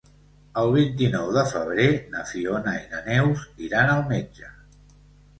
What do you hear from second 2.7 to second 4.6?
i na Neus iran al metge.